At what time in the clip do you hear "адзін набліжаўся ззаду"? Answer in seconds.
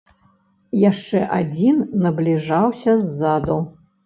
1.39-3.61